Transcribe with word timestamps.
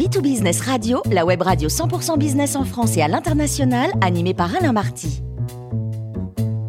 B2Business 0.00 0.62
Radio, 0.62 1.02
la 1.12 1.26
web 1.26 1.42
radio 1.42 1.68
100% 1.68 2.16
business 2.16 2.56
en 2.56 2.64
France 2.64 2.96
et 2.96 3.02
à 3.02 3.08
l'international, 3.08 3.90
animée 4.00 4.32
par 4.32 4.56
Alain 4.56 4.72
Marty. 4.72 5.20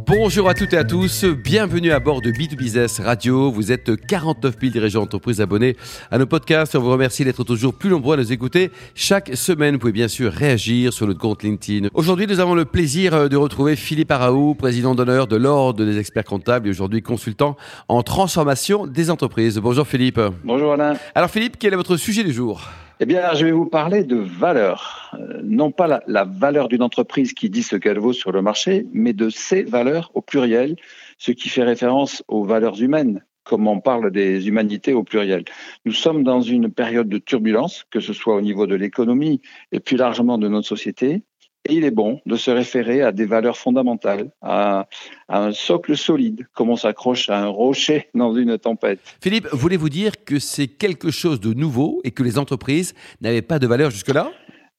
Bonjour 0.05 0.49
à 0.49 0.53
toutes 0.53 0.73
et 0.73 0.77
à 0.77 0.83
tous, 0.83 1.23
bienvenue 1.23 1.93
à 1.93 2.01
bord 2.01 2.21
de 2.21 2.29
B2Business 2.29 3.01
Radio. 3.01 3.49
Vous 3.49 3.71
êtes 3.71 4.05
49 4.05 4.55
000 4.59 4.73
dirigeants 4.73 4.99
d'entreprise 4.99 5.39
abonnés 5.39 5.77
à 6.11 6.17
nos 6.17 6.25
podcasts. 6.25 6.75
On 6.75 6.81
vous 6.81 6.91
remercie 6.91 7.23
d'être 7.23 7.45
toujours 7.45 7.73
plus 7.73 7.89
nombreux 7.89 8.15
à 8.15 8.17
nous 8.17 8.33
écouter. 8.33 8.69
Chaque 8.95 9.33
semaine, 9.37 9.75
vous 9.75 9.79
pouvez 9.79 9.93
bien 9.93 10.09
sûr 10.09 10.29
réagir 10.29 10.91
sur 10.91 11.07
notre 11.07 11.21
compte 11.21 11.41
LinkedIn. 11.41 11.87
Aujourd'hui, 11.93 12.27
nous 12.27 12.41
avons 12.41 12.53
le 12.53 12.65
plaisir 12.65 13.29
de 13.29 13.37
retrouver 13.37 13.77
Philippe 13.77 14.11
Araou, 14.11 14.55
président 14.55 14.93
d'honneur 14.93 15.27
de 15.27 15.37
l'Ordre 15.37 15.85
des 15.85 15.97
experts 15.97 16.25
comptables 16.25 16.67
et 16.67 16.71
aujourd'hui 16.71 17.01
consultant 17.01 17.55
en 17.87 18.03
transformation 18.03 18.87
des 18.87 19.09
entreprises. 19.09 19.57
Bonjour 19.57 19.87
Philippe. 19.87 20.19
Bonjour 20.43 20.73
Alain. 20.73 20.95
Alors 21.15 21.29
Philippe, 21.29 21.55
quel 21.57 21.71
est 21.71 21.77
votre 21.77 21.95
sujet 21.95 22.25
du 22.25 22.33
jour? 22.33 22.67
Eh 23.03 23.07
bien, 23.07 23.33
je 23.33 23.45
vais 23.45 23.51
vous 23.51 23.65
parler 23.65 24.03
de 24.03 24.17
valeur. 24.17 25.09
Euh, 25.19 25.41
non 25.43 25.71
pas 25.71 25.87
la, 25.87 26.03
la 26.05 26.23
valeur 26.23 26.67
d'une 26.67 26.83
entreprise 26.83 27.33
qui 27.33 27.49
dit 27.49 27.63
ce 27.63 27.75
qu'elle 27.75 27.97
vaut 27.97 28.13
sur 28.13 28.31
le 28.31 28.43
marché, 28.43 28.85
mais 28.93 29.13
de 29.13 29.29
ses 29.31 29.63
valeurs 29.63 30.11
au 30.13 30.21
pluriel, 30.21 30.75
ce 31.17 31.31
qui 31.31 31.49
fait 31.49 31.63
référence 31.63 32.23
aux 32.27 32.45
valeurs 32.45 32.79
humaines, 32.79 33.25
comme 33.43 33.67
on 33.67 33.79
parle 33.79 34.11
des 34.11 34.47
humanités 34.47 34.93
au 34.93 35.03
pluriel. 35.03 35.45
Nous 35.83 35.93
sommes 35.93 36.23
dans 36.23 36.41
une 36.41 36.71
période 36.71 37.09
de 37.09 37.17
turbulence, 37.17 37.85
que 37.89 37.99
ce 37.99 38.13
soit 38.13 38.35
au 38.35 38.41
niveau 38.41 38.67
de 38.67 38.75
l'économie 38.75 39.41
et 39.71 39.79
plus 39.79 39.97
largement 39.97 40.37
de 40.37 40.47
notre 40.47 40.67
société. 40.67 41.23
Et 41.65 41.75
il 41.75 41.83
est 41.83 41.91
bon 41.91 42.21
de 42.25 42.35
se 42.35 42.49
référer 42.49 43.01
à 43.01 43.11
des 43.11 43.25
valeurs 43.25 43.57
fondamentales, 43.57 44.31
à, 44.41 44.87
un 45.29 45.51
socle 45.51 45.95
solide, 45.95 46.47
comme 46.53 46.69
on 46.69 46.75
s'accroche 46.75 47.29
à 47.29 47.39
un 47.39 47.47
rocher 47.47 48.07
dans 48.15 48.33
une 48.33 48.57
tempête. 48.57 48.99
Philippe, 49.21 49.47
voulez-vous 49.51 49.89
dire 49.89 50.23
que 50.25 50.39
c'est 50.39 50.67
quelque 50.67 51.11
chose 51.11 51.39
de 51.39 51.53
nouveau 51.53 52.01
et 52.03 52.11
que 52.11 52.23
les 52.23 52.39
entreprises 52.39 52.93
n'avaient 53.21 53.41
pas 53.41 53.59
de 53.59 53.67
valeur 53.67 53.91
jusque-là? 53.91 54.31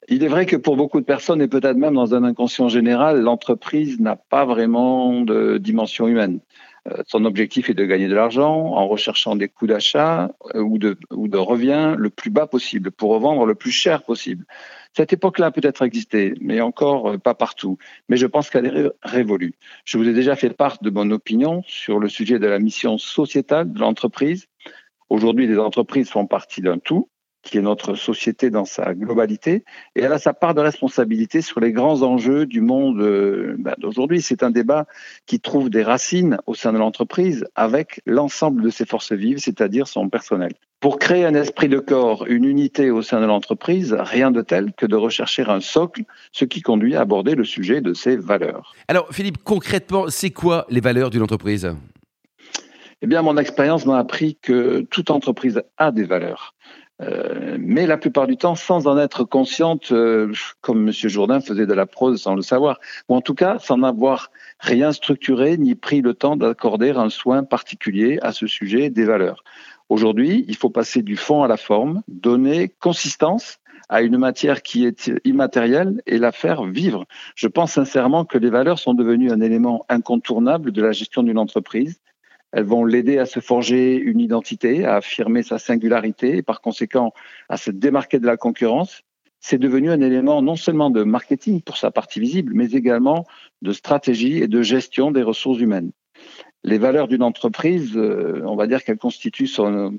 Il 0.09 0.25
est 0.25 0.29
vrai 0.29 0.47
que 0.47 0.57
pour 0.57 0.77
beaucoup 0.77 1.01
de 1.01 1.07
personnes, 1.07 1.41
et 1.41 1.47
peut-être 1.47 1.77
même 1.77 1.95
dans 1.95 2.15
un 2.15 2.25
inconscient 2.25 2.69
général, 2.69 3.21
l'entreprise 3.21 4.01
n'a 4.01 4.17
pas 4.17 4.45
vraiment 4.45 5.21
de 5.21 5.59
dimension 5.59 6.09
humaine. 6.09 6.41
Euh, 6.89 7.03
son 7.07 7.25
objectif 7.25 7.71
est 7.71 7.75
de 7.75 7.85
gagner 7.85 8.09
de 8.09 8.15
l'argent 8.15 8.53
en 8.53 8.89
recherchant 8.89 9.37
des 9.37 9.49
coûts 9.49 9.69
d'achat 9.69 10.33
euh, 10.57 10.61
ou 10.61 10.79
de, 10.79 10.99
ou 11.13 11.29
de 11.29 11.39
revient 11.39 11.95
le 11.97 12.11
plus 12.11 12.31
bas 12.31 12.49
possible 12.49 12.91
pour 12.91 13.13
revendre 13.13 13.47
le 13.47 13.55
plus 13.55 13.71
cher 13.71 14.03
possible. 14.03 14.45
Cette 14.95 15.13
époque-là 15.13 15.51
peut-être 15.51 15.83
existé, 15.83 16.35
mais 16.41 16.61
encore 16.61 17.13
euh, 17.13 17.19
pas 17.19 17.35
partout. 17.35 17.79
Mais 18.09 18.17
je 18.17 18.27
pense 18.27 18.51
qu'elle 18.51 18.67
est 18.67 18.91
révolue. 19.03 19.55
Je 19.85 19.97
vous 19.97 20.07
ai 20.09 20.13
déjà 20.13 20.37
fait 20.37 20.51
part 20.51 20.79
de 20.83 20.91
mon 20.91 21.11
opinion 21.11 21.63
sur 21.67 21.99
le 21.99 22.09
sujet 22.09 22.39
de 22.39 22.47
la 22.47 22.59
mission 22.59 22.99
sociétale 22.99 23.73
de 23.73 23.79
l'entreprise. 23.79 24.49
Aujourd'hui, 25.09 25.47
les 25.47 25.59
entreprises 25.59 26.11
font 26.11 26.27
partie 26.27 26.61
d'un 26.61 26.79
tout 26.79 27.09
qui 27.43 27.59
est 27.59 27.63
notre 27.63 27.95
société 27.95 28.51
dans 28.51 28.65
sa 28.65 28.95
globalité, 28.95 29.65
et 29.97 30.03
elle 30.03 30.13
a 30.13 30.19
sa 30.19 30.33
part 30.33 30.55
de 30.55 30.61
responsabilité 30.61 31.43
sur 31.43 31.61
les 31.61 31.73
grands 31.73 32.03
enjeux 32.03 32.47
du 32.47 32.61
monde 32.61 33.01
euh, 33.01 33.57
bah, 33.59 33.75
d'aujourd'hui. 33.79 34.23
C'est 34.23 34.43
un 34.43 34.51
débat 34.51 34.87
qui 35.27 35.41
trouve 35.41 35.69
des 35.71 35.83
racines 35.83 36.39
au 36.47 36.55
sein 36.55 36.73
de 36.73 36.79
l'entreprise 36.79 37.45
avec 37.55 38.01
l'ensemble 38.07 38.63
de 38.63 38.71
ses 38.71 38.87
forces 38.87 39.13
vives, 39.13 39.39
c'est-à-dire 39.39 39.89
son 39.89 40.09
personnel. 40.09 40.53
Pour 40.81 40.99
créer 40.99 41.25
un 41.25 41.35
esprit 41.35 41.69
de 41.69 41.79
corps, 41.79 42.27
une 42.27 42.45
unité 42.45 42.91
au 42.91 43.03
sein 43.03 43.21
de 43.21 43.27
l'entreprise, 43.27 43.97
rien 43.99 44.33
de 44.33 44.43
tel 44.43 44.73
que 44.73 44.87
de 44.87 44.97
rechercher 44.97 45.45
un 45.49 45.61
socle, 45.61 46.03
ce 46.33 46.45
qui 46.45 46.61
conduit 46.61 46.97
à 46.97 47.03
aborder 47.03 47.35
le 47.35 47.45
sujet 47.45 47.81
de 47.81 47.95
ses 47.95 48.17
valeurs. 48.17 48.75
Alors 48.89 49.07
Philippe, 49.13 49.39
concrètement, 49.45 50.07
c'est 50.09 50.31
quoi 50.31 50.67
les 50.71 50.81
valeurs 50.81 51.11
d'une 51.11 51.23
entreprise? 51.23 51.73
Eh 53.05 53.09
bien, 53.09 53.23
mon 53.23 53.37
expérience 53.37 53.85
m'a 53.85 53.99
appris 53.99 54.39
que 54.41 54.81
toute 54.91 55.11
entreprise 55.11 55.63
a 55.77 55.91
des 55.91 56.05
valeurs. 56.05 56.55
Euh, 57.01 57.57
mais 57.59 57.87
la 57.87 57.97
plupart 57.97 58.27
du 58.27 58.37
temps 58.37 58.55
sans 58.55 58.87
en 58.87 58.99
être 58.99 59.25
consciente, 59.25 59.93
euh, 59.93 60.33
comme 60.61 60.89
M. 60.89 60.93
Jourdain 60.93 61.41
faisait 61.41 61.67
de 61.67 61.73
la 61.73 61.87
prose 61.87 62.21
sans 62.21 62.35
le 62.35 62.43
savoir, 62.43 62.79
ou 63.09 63.17
en 63.17 63.21
tout 63.21 63.35
cas 63.35 63.59
sans 63.59 63.83
avoir 63.83 64.31
rien 64.61 64.93
structuré 64.93 65.57
ni 65.57 65.75
pris 65.75 66.01
le 66.01 66.15
temps 66.15 66.37
d'accorder 66.37 66.91
un 66.91 67.11
soin 67.11 67.45
particulier 67.45 68.19
à 68.23 68.33
ce 68.33 68.47
sujet 68.47 68.91
des 68.91 69.05
valeurs. 69.05 69.43
Aujourd'hui, 69.89 70.45
il 70.49 70.57
faut 70.57 70.71
passer 70.71 71.03
du 71.03 71.17
fond 71.17 71.43
à 71.43 71.49
la 71.49 71.57
forme, 71.57 72.03
donner 72.09 72.69
consistance 72.69 73.59
à 73.89 74.03
une 74.03 74.17
matière 74.17 74.63
qui 74.63 74.87
est 74.87 75.11
immatérielle 75.25 76.01
et 76.07 76.19
la 76.19 76.33
faire 76.33 76.65
vivre. 76.65 77.05
Je 77.35 77.49
pense 77.49 77.73
sincèrement 77.73 78.25
que 78.25 78.39
les 78.39 78.49
valeurs 78.49 78.79
sont 78.79 78.95
devenues 78.95 79.31
un 79.31 79.41
élément 79.41 79.85
incontournable 79.89 80.73
de 80.73 80.83
la 80.83 80.93
gestion 80.93 81.23
d'une 81.23 81.37
entreprise 81.37 82.01
elles 82.53 82.65
vont 82.65 82.85
l'aider 82.85 83.19
à 83.19 83.27
se 83.27 83.41
forger 83.41 83.97
une 83.97 84.21
identité, 84.21 84.85
à 84.85 84.97
affirmer 84.97 85.43
sa 85.43 85.59
singularité 85.59 86.37
et 86.37 86.43
par 86.43 86.61
conséquent 86.61 87.13
à 87.49 87.57
se 87.57 87.71
démarquer 87.71 88.19
de 88.19 88.27
la 88.27 88.37
concurrence. 88.37 89.03
C'est 89.41 89.59
devenu 89.59 89.91
un 89.91 90.01
élément 90.01 90.41
non 90.43 90.55
seulement 90.55 90.91
de 90.91 91.03
marketing 91.03 91.63
pour 91.63 91.77
sa 91.77 91.91
partie 91.91 92.21
visible, 92.21 92.53
mais 92.55 92.71
également 92.71 93.27
de 93.63 93.73
stratégie 93.73 94.39
et 94.39 94.49
de 94.49 94.63
gestion 94.63 95.11
des 95.11 95.23
ressources 95.23 95.59
humaines. 95.59 95.91
Les 96.65 96.79
valeurs 96.79 97.09
d'une 97.09 97.25
entreprise, 97.25 97.97
euh, 97.97 98.43
on 98.47 98.55
va 98.55 98.69
dire 98.69 98.85
qu'elles 98.85 98.99
constituent 98.99 99.49
son, 99.49 99.97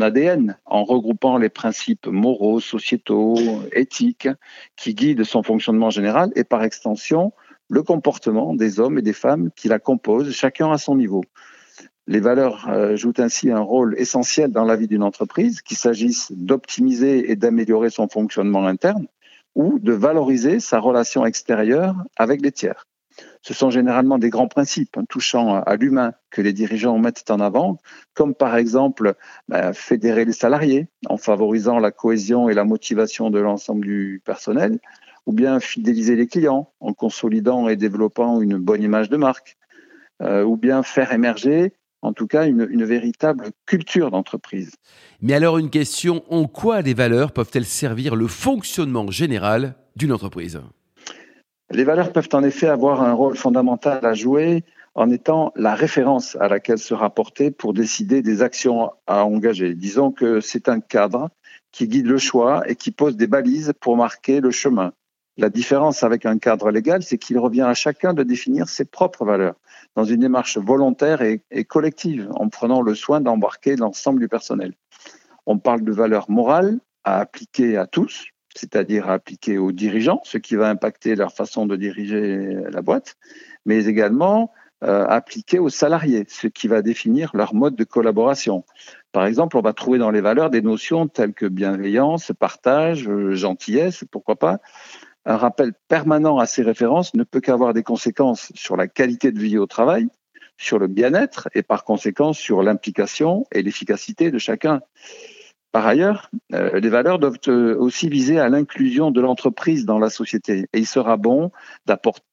ADN 0.00 0.58
en 0.64 0.82
regroupant 0.82 1.36
les 1.36 1.48
principes 1.48 2.08
moraux, 2.08 2.58
sociétaux, 2.58 3.36
éthiques 3.72 4.28
qui 4.74 4.94
guident 4.94 5.22
son 5.22 5.44
fonctionnement 5.44 5.90
général 5.90 6.32
et 6.34 6.42
par 6.42 6.64
extension 6.64 7.32
le 7.68 7.84
comportement 7.84 8.54
des 8.54 8.80
hommes 8.80 8.98
et 8.98 9.02
des 9.02 9.12
femmes 9.12 9.50
qui 9.54 9.68
la 9.68 9.78
composent, 9.78 10.32
chacun 10.32 10.72
à 10.72 10.78
son 10.78 10.96
niveau. 10.96 11.22
Les 12.06 12.20
valeurs 12.20 12.68
euh, 12.68 12.96
jouent 12.96 13.14
ainsi 13.18 13.50
un 13.50 13.60
rôle 13.60 13.94
essentiel 13.98 14.50
dans 14.50 14.64
la 14.64 14.76
vie 14.76 14.88
d'une 14.88 15.02
entreprise, 15.02 15.62
qu'il 15.62 15.76
s'agisse 15.76 16.32
d'optimiser 16.32 17.30
et 17.30 17.36
d'améliorer 17.36 17.90
son 17.90 18.08
fonctionnement 18.08 18.66
interne 18.66 19.06
ou 19.54 19.78
de 19.78 19.92
valoriser 19.92 20.60
sa 20.60 20.78
relation 20.78 21.26
extérieure 21.26 21.94
avec 22.16 22.40
les 22.42 22.52
tiers. 22.52 22.86
Ce 23.42 23.54
sont 23.54 23.70
généralement 23.70 24.18
des 24.18 24.30
grands 24.30 24.48
principes 24.48 24.98
touchant 25.08 25.54
à, 25.54 25.76
l'humain 25.76 26.12
que 26.30 26.42
les 26.42 26.52
dirigeants 26.52 26.98
mettent 26.98 27.30
en 27.30 27.40
avant, 27.40 27.78
comme 28.14 28.34
par 28.34 28.56
exemple 28.56 29.14
ben, 29.48 29.72
fédérer 29.72 30.24
les 30.24 30.32
salariés 30.32 30.88
en 31.06 31.16
favorisant 31.16 31.78
la 31.78 31.90
cohésion 31.90 32.48
et 32.48 32.54
la 32.54 32.64
motivation 32.64 33.30
de 33.30 33.38
l'ensemble 33.38 33.84
du 33.84 34.22
personnel, 34.24 34.78
ou 35.26 35.32
bien 35.32 35.60
fidéliser 35.60 36.16
les 36.16 36.26
clients 36.26 36.72
en 36.80 36.92
consolidant 36.92 37.68
et 37.68 37.76
développant 37.76 38.40
une 38.40 38.58
bonne 38.58 38.82
image 38.82 39.10
de 39.10 39.16
marque, 39.16 39.56
euh, 40.22 40.44
ou 40.44 40.56
bien 40.56 40.82
faire 40.82 41.12
émerger 41.12 41.74
en 42.02 42.12
tout 42.12 42.26
cas 42.26 42.46
une, 42.46 42.66
une 42.70 42.84
véritable 42.84 43.50
culture 43.66 44.10
d'entreprise. 44.10 44.72
Mais 45.20 45.34
alors 45.34 45.58
une 45.58 45.70
question, 45.70 46.24
en 46.30 46.46
quoi 46.46 46.80
les 46.80 46.94
valeurs 46.94 47.32
peuvent-elles 47.32 47.64
servir 47.64 48.16
le 48.16 48.26
fonctionnement 48.26 49.10
général 49.10 49.74
d'une 49.96 50.12
entreprise? 50.12 50.60
Les 51.70 51.84
valeurs 51.84 52.12
peuvent 52.12 52.28
en 52.32 52.42
effet 52.42 52.68
avoir 52.68 53.02
un 53.02 53.12
rôle 53.12 53.36
fondamental 53.36 54.04
à 54.04 54.14
jouer 54.14 54.64
en 54.94 55.08
étant 55.10 55.52
la 55.54 55.74
référence 55.74 56.36
à 56.40 56.48
laquelle 56.48 56.78
se 56.78 56.94
rapporter 56.94 57.52
pour 57.52 57.74
décider 57.74 58.22
des 58.22 58.42
actions 58.42 58.90
à 59.06 59.24
engager. 59.24 59.74
Disons 59.74 60.10
que 60.10 60.40
c'est 60.40 60.68
un 60.68 60.80
cadre 60.80 61.30
qui 61.70 61.86
guide 61.86 62.06
le 62.06 62.18
choix 62.18 62.68
et 62.68 62.74
qui 62.74 62.90
pose 62.90 63.16
des 63.16 63.28
balises 63.28 63.72
pour 63.80 63.96
marquer 63.96 64.40
le 64.40 64.50
chemin. 64.50 64.92
La 65.36 65.48
différence 65.48 66.02
avec 66.02 66.26
un 66.26 66.38
cadre 66.38 66.70
légal, 66.70 67.04
c'est 67.04 67.18
qu'il 67.18 67.38
revient 67.38 67.62
à 67.62 67.74
chacun 67.74 68.14
de 68.14 68.24
définir 68.24 68.68
ses 68.68 68.84
propres 68.84 69.24
valeurs 69.24 69.54
dans 69.96 70.04
une 70.04 70.20
démarche 70.20 70.58
volontaire 70.58 71.22
et, 71.22 71.64
collective, 71.64 72.28
en 72.34 72.48
prenant 72.48 72.82
le 72.82 72.94
soin 72.94 73.20
d'embarquer 73.20 73.76
l'ensemble 73.76 74.20
du 74.20 74.28
personnel. 74.28 74.74
On 75.46 75.58
parle 75.58 75.82
de 75.82 75.92
valeurs 75.92 76.30
morales 76.30 76.78
à 77.04 77.18
appliquer 77.20 77.76
à 77.76 77.86
tous, 77.86 78.26
c'est-à-dire 78.54 79.08
à 79.08 79.14
appliquer 79.14 79.58
aux 79.58 79.72
dirigeants, 79.72 80.20
ce 80.24 80.38
qui 80.38 80.56
va 80.56 80.68
impacter 80.68 81.14
leur 81.16 81.32
façon 81.32 81.66
de 81.66 81.76
diriger 81.76 82.56
la 82.70 82.82
boîte, 82.82 83.16
mais 83.64 83.86
également 83.86 84.52
euh, 84.82 85.04
appliquer 85.06 85.58
aux 85.58 85.68
salariés, 85.68 86.24
ce 86.28 86.46
qui 86.46 86.66
va 86.66 86.80
définir 86.80 87.32
leur 87.34 87.54
mode 87.54 87.76
de 87.76 87.84
collaboration. 87.84 88.64
Par 89.12 89.26
exemple, 89.26 89.58
on 89.58 89.60
va 89.60 89.74
trouver 89.74 89.98
dans 89.98 90.10
les 90.10 90.22
valeurs 90.22 90.48
des 90.48 90.62
notions 90.62 91.06
telles 91.06 91.34
que 91.34 91.44
bienveillance, 91.44 92.32
partage, 92.38 93.06
euh, 93.06 93.34
gentillesse, 93.34 94.04
pourquoi 94.10 94.36
pas, 94.36 94.58
un 95.24 95.36
rappel 95.36 95.72
permanent 95.88 96.38
à 96.38 96.46
ces 96.46 96.62
références 96.62 97.14
ne 97.14 97.24
peut 97.24 97.40
qu'avoir 97.40 97.74
des 97.74 97.82
conséquences 97.82 98.52
sur 98.54 98.76
la 98.76 98.88
qualité 98.88 99.32
de 99.32 99.38
vie 99.38 99.58
au 99.58 99.66
travail, 99.66 100.08
sur 100.56 100.78
le 100.78 100.86
bien-être 100.86 101.48
et 101.54 101.62
par 101.62 101.84
conséquent 101.84 102.32
sur 102.32 102.62
l'implication 102.62 103.46
et 103.52 103.62
l'efficacité 103.62 104.30
de 104.30 104.38
chacun. 104.38 104.80
Par 105.72 105.86
ailleurs, 105.86 106.30
euh, 106.52 106.80
les 106.80 106.88
valeurs 106.88 107.20
doivent 107.20 107.38
euh, 107.46 107.76
aussi 107.78 108.08
viser 108.08 108.40
à 108.40 108.48
l'inclusion 108.48 109.12
de 109.12 109.20
l'entreprise 109.20 109.84
dans 109.84 110.00
la 110.00 110.10
société. 110.10 110.66
Et 110.72 110.80
il 110.80 110.86
sera 110.86 111.16
bon 111.16 111.52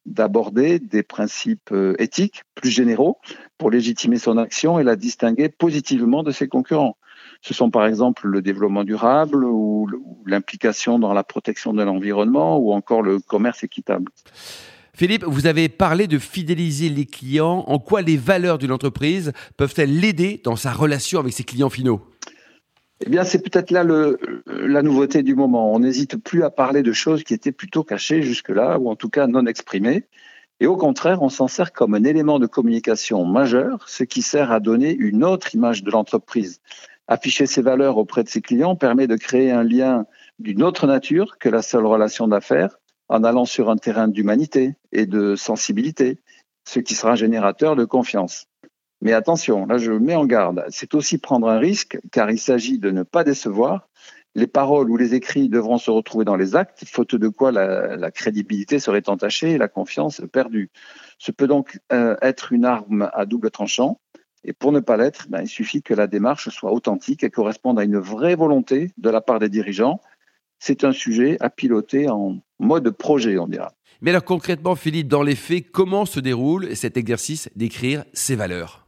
d'aborder 0.05 0.79
des 0.79 1.03
principes 1.03 1.71
euh, 1.71 1.95
éthiques 1.99 2.41
plus 2.55 2.71
généraux 2.71 3.19
pour 3.59 3.69
légitimer 3.69 4.17
son 4.17 4.37
action 4.37 4.79
et 4.79 4.83
la 4.83 4.95
distinguer 4.95 5.49
positivement 5.49 6.23
de 6.23 6.31
ses 6.31 6.47
concurrents. 6.47 6.97
Ce 7.41 7.53
sont 7.53 7.69
par 7.69 7.85
exemple 7.85 8.27
le 8.27 8.41
développement 8.41 8.83
durable 8.83 9.45
ou 9.45 9.89
l'implication 10.25 10.99
dans 10.99 11.13
la 11.13 11.23
protection 11.23 11.73
de 11.73 11.83
l'environnement 11.83 12.57
ou 12.57 12.73
encore 12.73 13.01
le 13.01 13.19
commerce 13.19 13.63
équitable. 13.63 14.11
Philippe, 14.93 15.23
vous 15.25 15.45
avez 15.45 15.69
parlé 15.69 16.07
de 16.07 16.17
fidéliser 16.17 16.89
les 16.89 17.05
clients. 17.05 17.63
En 17.67 17.77
quoi 17.77 18.01
les 18.01 18.17
valeurs 18.17 18.57
d'une 18.57 18.71
entreprise 18.71 19.31
peuvent-elles 19.55 19.99
l'aider 19.99 20.41
dans 20.43 20.55
sa 20.55 20.71
relation 20.71 21.19
avec 21.19 21.33
ses 21.33 21.43
clients 21.43 21.69
finaux? 21.69 22.01
Eh 23.05 23.09
bien, 23.11 23.23
c'est 23.23 23.43
peut-être 23.43 23.69
là 23.69 23.83
le, 23.83 24.17
la 24.47 24.81
nouveauté 24.81 25.21
du 25.21 25.35
moment. 25.35 25.71
On 25.71 25.79
n'hésite 25.79 26.17
plus 26.17 26.41
à 26.41 26.49
parler 26.49 26.81
de 26.81 26.93
choses 26.93 27.23
qui 27.23 27.35
étaient 27.35 27.51
plutôt 27.51 27.83
cachées 27.83 28.23
jusque-là, 28.23 28.79
ou 28.79 28.89
en 28.89 28.95
tout 28.95 29.09
cas 29.09 29.27
non 29.27 29.45
exprimées. 29.45 30.05
Et 30.59 30.65
au 30.65 30.75
contraire, 30.75 31.21
on 31.21 31.29
s'en 31.29 31.47
sert 31.47 31.71
comme 31.73 31.93
un 31.93 32.03
élément 32.03 32.39
de 32.39 32.47
communication 32.47 33.23
majeur, 33.23 33.87
ce 33.87 34.03
qui 34.03 34.23
sert 34.23 34.51
à 34.51 34.59
donner 34.59 34.95
une 34.95 35.23
autre 35.23 35.53
image 35.53 35.83
de 35.83 35.91
l'entreprise. 35.91 36.59
Afficher 37.07 37.45
ses 37.45 37.61
valeurs 37.61 37.97
auprès 37.97 38.23
de 38.23 38.29
ses 38.29 38.41
clients 38.41 38.75
permet 38.75 39.07
de 39.07 39.15
créer 39.15 39.51
un 39.51 39.63
lien 39.63 40.05
d'une 40.39 40.63
autre 40.63 40.87
nature 40.87 41.37
que 41.37 41.49
la 41.49 41.61
seule 41.61 41.85
relation 41.85 42.27
d'affaires 42.27 42.77
en 43.09 43.23
allant 43.23 43.45
sur 43.45 43.69
un 43.69 43.77
terrain 43.77 44.07
d'humanité 44.07 44.75
et 44.91 45.05
de 45.05 45.35
sensibilité, 45.35 46.19
ce 46.67 46.79
qui 46.79 46.95
sera 46.95 47.15
générateur 47.15 47.75
de 47.75 47.85
confiance. 47.85 48.47
Mais 49.01 49.13
attention, 49.13 49.65
là 49.65 49.77
je 49.77 49.91
mets 49.91 50.15
en 50.15 50.25
garde, 50.25 50.65
c'est 50.69 50.95
aussi 50.95 51.17
prendre 51.17 51.47
un 51.47 51.59
risque 51.59 51.99
car 52.11 52.31
il 52.31 52.39
s'agit 52.39 52.79
de 52.79 52.91
ne 52.91 53.03
pas 53.03 53.23
décevoir. 53.23 53.87
Les 54.35 54.47
paroles 54.47 54.91
ou 54.91 54.97
les 54.97 55.15
écrits 55.15 55.49
devront 55.49 55.79
se 55.79 55.89
retrouver 55.89 56.23
dans 56.23 56.35
les 56.35 56.55
actes, 56.55 56.83
faute 56.85 57.15
de 57.15 57.27
quoi 57.27 57.51
la, 57.51 58.11
crédibilité 58.11 58.77
serait 58.79 59.09
entachée 59.09 59.51
et 59.51 59.57
la 59.57 59.67
confiance 59.67 60.21
perdue. 60.31 60.69
Ce 61.17 61.31
peut 61.31 61.47
donc 61.47 61.79
euh, 61.91 62.15
être 62.21 62.53
une 62.53 62.65
arme 62.65 63.09
à 63.13 63.25
double 63.25 63.49
tranchant. 63.49 63.99
Et 64.43 64.53
pour 64.53 64.71
ne 64.71 64.79
pas 64.79 64.97
l'être, 64.97 65.27
ben, 65.29 65.41
il 65.41 65.47
suffit 65.47 65.81
que 65.81 65.93
la 65.93 66.07
démarche 66.07 66.49
soit 66.49 66.71
authentique 66.71 67.23
et 67.23 67.29
corresponde 67.29 67.79
à 67.79 67.83
une 67.83 67.97
vraie 67.97 68.35
volonté 68.35 68.91
de 68.97 69.09
la 69.09 69.21
part 69.21 69.39
des 69.39 69.49
dirigeants. 69.49 69.99
C'est 70.59 70.83
un 70.83 70.91
sujet 70.91 71.37
à 71.39 71.49
piloter 71.49 72.09
en 72.09 72.39
mode 72.59 72.89
projet, 72.91 73.37
on 73.37 73.47
dira. 73.47 73.73
Mais 74.01 74.11
alors 74.11 74.23
concrètement, 74.23 74.75
Philippe, 74.75 75.07
dans 75.07 75.23
les 75.23 75.35
faits, 75.35 75.71
comment 75.71 76.05
se 76.05 76.19
déroule 76.19 76.75
cet 76.75 76.97
exercice 76.97 77.49
d'écrire 77.55 78.05
ses 78.13 78.35
valeurs? 78.35 78.87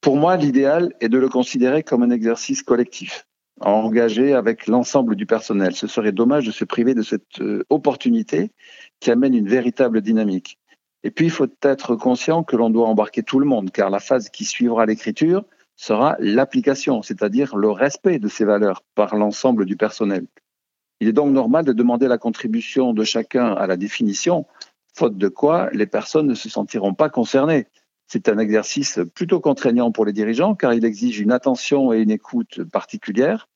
Pour 0.00 0.16
moi, 0.16 0.36
l'idéal 0.36 0.92
est 1.00 1.08
de 1.08 1.18
le 1.18 1.28
considérer 1.28 1.82
comme 1.82 2.02
un 2.02 2.10
exercice 2.10 2.62
collectif, 2.62 3.26
engagé 3.60 4.32
avec 4.32 4.66
l'ensemble 4.66 5.16
du 5.16 5.26
personnel. 5.26 5.74
Ce 5.74 5.86
serait 5.86 6.12
dommage 6.12 6.46
de 6.46 6.50
se 6.50 6.64
priver 6.64 6.94
de 6.94 7.02
cette 7.02 7.40
euh, 7.40 7.64
opportunité 7.70 8.50
qui 9.00 9.10
amène 9.10 9.34
une 9.34 9.48
véritable 9.48 10.00
dynamique. 10.00 10.58
Et 11.04 11.10
puis, 11.10 11.26
il 11.26 11.30
faut 11.30 11.48
être 11.62 11.96
conscient 11.96 12.44
que 12.44 12.56
l'on 12.56 12.70
doit 12.70 12.86
embarquer 12.86 13.22
tout 13.22 13.40
le 13.40 13.46
monde, 13.46 13.70
car 13.70 13.90
la 13.90 13.98
phase 13.98 14.28
qui 14.28 14.44
suivra 14.44 14.86
l'écriture 14.86 15.44
sera 15.76 16.16
l'application, 16.20 17.02
c'est-à-dire 17.02 17.56
le 17.56 17.70
respect 17.70 18.18
de 18.18 18.28
ces 18.28 18.44
valeurs 18.44 18.82
par 18.94 19.16
l'ensemble 19.16 19.64
du 19.64 19.76
personnel. 19.76 20.26
Il 21.00 21.08
est 21.08 21.12
donc 21.12 21.32
normal 21.32 21.64
de 21.64 21.72
demander 21.72 22.06
la 22.06 22.18
contribution 22.18 22.92
de 22.92 23.02
chacun 23.02 23.52
à 23.54 23.66
la 23.66 23.76
définition, 23.76 24.46
faute 24.94 25.18
de 25.18 25.28
quoi 25.28 25.70
les 25.72 25.86
personnes 25.86 26.28
ne 26.28 26.34
se 26.34 26.48
sentiront 26.48 26.94
pas 26.94 27.08
concernées. 27.08 27.66
C'est 28.06 28.28
un 28.28 28.38
exercice 28.38 29.00
plutôt 29.14 29.40
contraignant 29.40 29.90
pour 29.90 30.04
les 30.04 30.12
dirigeants 30.12 30.54
car 30.54 30.74
il 30.74 30.84
exige 30.84 31.18
une 31.18 31.32
attention 31.32 31.92
et 31.92 32.00
une 32.00 32.10
écoute 32.10 32.62
particulières. 32.64 33.48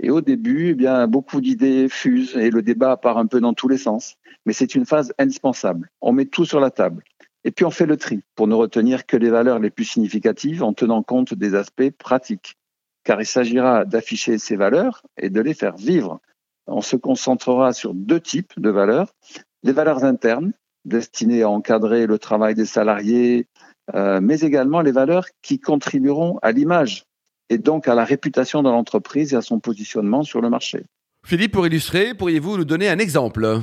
Et 0.00 0.10
au 0.10 0.20
début, 0.20 0.68
eh 0.68 0.74
bien, 0.74 1.06
beaucoup 1.06 1.40
d'idées 1.40 1.88
fusent 1.88 2.36
et 2.36 2.50
le 2.50 2.62
débat 2.62 2.96
part 2.96 3.18
un 3.18 3.26
peu 3.26 3.40
dans 3.40 3.54
tous 3.54 3.68
les 3.68 3.78
sens. 3.78 4.16
Mais 4.46 4.52
c'est 4.52 4.74
une 4.74 4.86
phase 4.86 5.12
indispensable. 5.18 5.90
On 6.00 6.12
met 6.12 6.26
tout 6.26 6.44
sur 6.44 6.60
la 6.60 6.70
table. 6.70 7.02
Et 7.44 7.50
puis 7.50 7.64
on 7.64 7.70
fait 7.70 7.86
le 7.86 7.96
tri 7.96 8.20
pour 8.34 8.46
ne 8.46 8.54
retenir 8.54 9.06
que 9.06 9.16
les 9.16 9.30
valeurs 9.30 9.58
les 9.58 9.70
plus 9.70 9.84
significatives 9.84 10.62
en 10.62 10.72
tenant 10.72 11.02
compte 11.02 11.34
des 11.34 11.54
aspects 11.54 11.90
pratiques. 11.90 12.56
Car 13.04 13.20
il 13.20 13.26
s'agira 13.26 13.84
d'afficher 13.84 14.38
ces 14.38 14.56
valeurs 14.56 15.02
et 15.16 15.30
de 15.30 15.40
les 15.40 15.54
faire 15.54 15.76
vivre. 15.76 16.20
On 16.66 16.82
se 16.82 16.96
concentrera 16.96 17.72
sur 17.72 17.94
deux 17.94 18.20
types 18.20 18.58
de 18.58 18.70
valeurs. 18.70 19.14
Les 19.62 19.72
valeurs 19.72 20.04
internes, 20.04 20.52
destinées 20.84 21.42
à 21.42 21.48
encadrer 21.48 22.06
le 22.06 22.18
travail 22.18 22.54
des 22.54 22.66
salariés, 22.66 23.46
euh, 23.94 24.20
mais 24.20 24.40
également 24.40 24.82
les 24.82 24.92
valeurs 24.92 25.26
qui 25.42 25.58
contribueront 25.58 26.38
à 26.42 26.52
l'image 26.52 27.04
et 27.50 27.58
donc 27.58 27.88
à 27.88 27.94
la 27.94 28.04
réputation 28.04 28.62
de 28.62 28.68
l'entreprise 28.68 29.32
et 29.32 29.36
à 29.36 29.42
son 29.42 29.60
positionnement 29.60 30.22
sur 30.22 30.40
le 30.40 30.50
marché. 30.50 30.84
Philippe, 31.26 31.52
pour 31.52 31.66
illustrer, 31.66 32.14
pourriez-vous 32.14 32.58
nous 32.58 32.64
donner 32.64 32.88
un 32.88 32.98
exemple? 32.98 33.60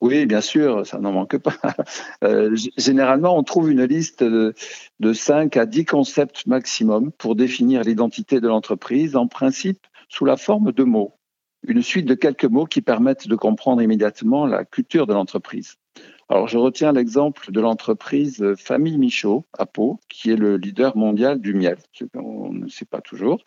Oui, 0.00 0.26
bien 0.26 0.40
sûr, 0.40 0.86
ça 0.86 0.98
n'en 0.98 1.12
manque 1.12 1.38
pas. 1.38 1.56
Euh, 2.24 2.56
généralement, 2.76 3.36
on 3.36 3.42
trouve 3.42 3.70
une 3.70 3.84
liste 3.84 4.24
de, 4.24 4.54
de 5.00 5.12
5 5.12 5.56
à 5.56 5.66
10 5.66 5.84
concepts 5.84 6.46
maximum 6.46 7.12
pour 7.12 7.36
définir 7.36 7.82
l'identité 7.82 8.40
de 8.40 8.48
l'entreprise, 8.48 9.16
en 9.16 9.26
principe 9.26 9.86
sous 10.08 10.24
la 10.24 10.36
forme 10.36 10.72
de 10.72 10.82
mots. 10.82 11.14
Une 11.62 11.82
suite 11.82 12.06
de 12.06 12.14
quelques 12.14 12.46
mots 12.46 12.64
qui 12.64 12.80
permettent 12.80 13.28
de 13.28 13.36
comprendre 13.36 13.82
immédiatement 13.82 14.46
la 14.46 14.64
culture 14.64 15.06
de 15.06 15.12
l'entreprise. 15.12 15.76
Alors, 16.28 16.48
je 16.48 16.58
retiens 16.58 16.92
l'exemple 16.92 17.52
de 17.52 17.60
l'entreprise 17.60 18.54
Famille 18.56 18.98
Michaud 18.98 19.44
à 19.56 19.64
Pau, 19.64 20.00
qui 20.08 20.30
est 20.30 20.36
le 20.36 20.56
leader 20.56 20.96
mondial 20.96 21.40
du 21.40 21.54
miel, 21.54 21.78
qu'on 22.12 22.52
ne 22.52 22.68
sait 22.68 22.84
pas 22.84 23.00
toujours, 23.00 23.42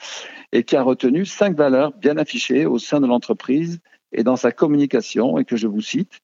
et 0.54 0.64
qui 0.64 0.78
a 0.78 0.82
retenu 0.82 1.26
cinq 1.26 1.58
valeurs 1.58 1.92
bien 1.92 2.18
affichées 2.18 2.66
au 2.66 2.80
sein 2.80 3.02
de 3.02 3.08
l'entreprise 3.08 3.82
et 4.14 4.24
dans 4.24 4.38
sa 4.38 4.54
communication, 4.54 5.38
et 5.38 5.44
que 5.44 5.58
je 5.58 5.68
vous 5.68 5.82
cite 5.82 6.22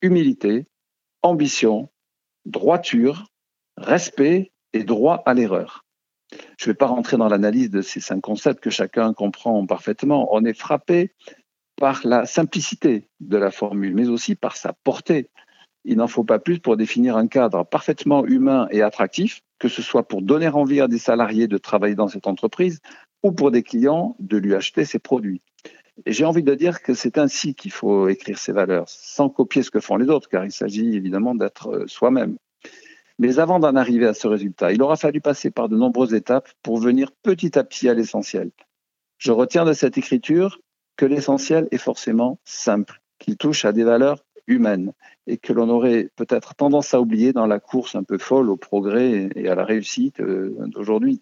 humilité, 0.00 0.66
ambition, 1.22 1.90
droiture, 2.46 3.26
respect 3.76 4.52
et 4.72 4.84
droit 4.84 5.22
à 5.26 5.34
l'erreur. 5.34 5.84
Je 6.58 6.68
ne 6.68 6.72
vais 6.72 6.76
pas 6.76 6.86
rentrer 6.86 7.18
dans 7.18 7.28
l'analyse 7.28 7.70
de 7.70 7.82
ces 7.82 8.00
cinq 8.00 8.20
concepts 8.22 8.62
que 8.62 8.70
chacun 8.70 9.12
comprend 9.12 9.66
parfaitement. 9.66 10.28
On 10.32 10.44
est 10.44 10.58
frappé 10.58 11.12
par 11.76 12.00
la 12.04 12.26
simplicité 12.26 13.08
de 13.20 13.36
la 13.36 13.50
formule, 13.50 13.94
mais 13.94 14.08
aussi 14.08 14.34
par 14.34 14.56
sa 14.56 14.72
portée, 14.72 15.30
il 15.84 15.96
n'en 15.96 16.08
faut 16.08 16.24
pas 16.24 16.38
plus 16.38 16.58
pour 16.58 16.76
définir 16.76 17.16
un 17.16 17.26
cadre 17.26 17.64
parfaitement 17.64 18.24
humain 18.26 18.68
et 18.70 18.82
attractif, 18.82 19.40
que 19.58 19.68
ce 19.68 19.82
soit 19.82 20.06
pour 20.06 20.22
donner 20.22 20.48
envie 20.48 20.80
à 20.80 20.88
des 20.88 20.98
salariés 20.98 21.48
de 21.48 21.58
travailler 21.58 21.94
dans 21.94 22.08
cette 22.08 22.26
entreprise 22.26 22.80
ou 23.22 23.32
pour 23.32 23.50
des 23.50 23.62
clients 23.62 24.16
de 24.18 24.36
lui 24.36 24.54
acheter 24.54 24.84
ses 24.84 24.98
produits. 24.98 25.40
J'ai 26.06 26.24
envie 26.24 26.44
de 26.44 26.54
dire 26.54 26.82
que 26.82 26.94
c'est 26.94 27.18
ainsi 27.18 27.54
qu'il 27.54 27.72
faut 27.72 28.08
écrire 28.08 28.38
ses 28.38 28.52
valeurs, 28.52 28.88
sans 28.88 29.28
copier 29.28 29.62
ce 29.62 29.70
que 29.70 29.80
font 29.80 29.96
les 29.96 30.08
autres, 30.08 30.28
car 30.28 30.44
il 30.44 30.52
s'agit 30.52 30.94
évidemment 30.94 31.34
d'être 31.34 31.70
euh, 31.70 31.86
soi-même. 31.88 32.36
Mais 33.18 33.40
avant 33.40 33.58
d'en 33.58 33.74
arriver 33.74 34.06
à 34.06 34.14
ce 34.14 34.28
résultat, 34.28 34.72
il 34.72 34.80
aura 34.80 34.96
fallu 34.96 35.20
passer 35.20 35.50
par 35.50 35.68
de 35.68 35.76
nombreuses 35.76 36.14
étapes 36.14 36.48
pour 36.62 36.78
venir 36.78 37.10
petit 37.22 37.58
à 37.58 37.64
petit 37.64 37.88
à 37.88 37.94
l'essentiel. 37.94 38.52
Je 39.18 39.32
retiens 39.32 39.64
de 39.64 39.72
cette 39.72 39.98
écriture 39.98 40.60
que 40.96 41.04
l'essentiel 41.04 41.66
est 41.72 41.78
forcément 41.78 42.38
simple, 42.44 43.00
qu'il 43.18 43.36
touche 43.36 43.64
à 43.64 43.72
des 43.72 43.82
valeurs 43.82 44.24
humaine 44.48 44.92
et 45.26 45.36
que 45.36 45.52
l'on 45.52 45.68
aurait 45.68 46.10
peut-être 46.16 46.54
tendance 46.56 46.94
à 46.94 47.00
oublier 47.00 47.32
dans 47.32 47.46
la 47.46 47.60
course 47.60 47.94
un 47.94 48.02
peu 48.02 48.18
folle 48.18 48.50
au 48.50 48.56
progrès 48.56 49.28
et 49.36 49.48
à 49.48 49.54
la 49.54 49.64
réussite 49.64 50.20
euh, 50.20 50.56
d'aujourd'hui. 50.66 51.20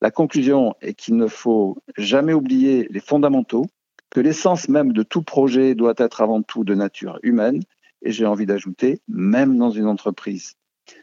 La 0.00 0.10
conclusion 0.10 0.74
est 0.80 0.94
qu'il 0.94 1.16
ne 1.16 1.26
faut 1.26 1.76
jamais 1.98 2.32
oublier 2.32 2.86
les 2.90 3.00
fondamentaux, 3.00 3.66
que 4.08 4.20
l'essence 4.20 4.68
même 4.68 4.92
de 4.92 5.02
tout 5.02 5.22
projet 5.22 5.74
doit 5.74 5.94
être 5.98 6.22
avant 6.22 6.40
tout 6.40 6.64
de 6.64 6.74
nature 6.74 7.18
humaine, 7.22 7.60
et 8.02 8.12
j'ai 8.12 8.24
envie 8.24 8.46
d'ajouter, 8.46 9.00
même 9.08 9.58
dans 9.58 9.70
une 9.70 9.86
entreprise. 9.86 10.54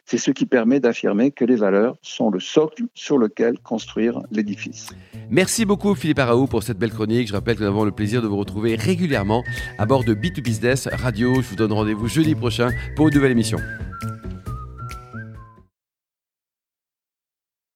C'est 0.06 0.17
ce 0.17 0.32
qui 0.32 0.46
permet 0.46 0.79
d'affirmer 0.79 1.32
que 1.32 1.46
les 1.46 1.56
valeurs 1.56 1.98
sont 2.01 2.29
le 2.29 2.39
socle 2.39 2.84
sur 2.94 3.17
lequel 3.17 3.60
construire 3.60 4.22
l'édifice. 4.32 4.89
Merci 5.29 5.65
beaucoup 5.65 5.96
Philippe 5.96 6.20
Araou 6.20 6.48
pour 6.48 6.63
cette 6.63 6.77
belle 6.77 6.91
chronique. 6.91 7.27
Je 7.27 7.34
rappelle 7.34 7.56
que 7.56 7.62
nous 7.62 7.70
avons 7.70 7.84
le 7.84 7.91
plaisir 7.91 8.22
de 8.22 8.27
vous 8.27 8.38
retrouver 8.38 8.75
régulièrement 8.75 9.44
à 9.77 9.86
bord 9.86 10.03
de 10.03 10.13
B2Business 10.13 10.88
Radio. 10.94 11.36
Je 11.41 11.50
vous 11.50 11.56
donne 11.56 11.74
rendez-vous 11.74 12.08
jeudi 12.08 12.36
prochain 12.36 12.70
pour 12.96 13.08
une 13.08 13.15
nouvelle 13.15 13.32
émission. 13.32 13.58